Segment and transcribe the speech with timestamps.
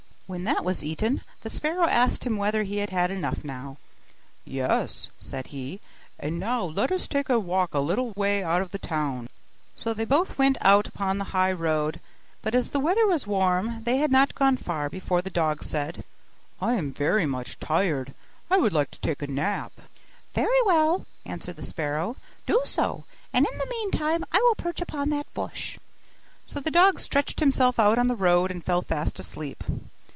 [0.27, 3.75] When that was eaten, the sparrow asked him whether he had had enough now.
[4.45, 5.81] 'Yes,' said he;
[6.17, 9.27] 'and now let us take a walk a little way out of the town.'
[9.75, 11.99] So they both went out upon the high road;
[12.41, 16.01] but as the weather was warm, they had not gone far before the dog said,
[16.61, 18.13] 'I am very much tired
[18.49, 19.81] I should like to take a nap.'
[20.33, 22.15] 'Very well,' answered the sparrow,
[22.45, 25.77] 'do so, and in the meantime I will perch upon that bush.'
[26.45, 29.61] So the dog stretched himself out on the road, and fell fast asleep.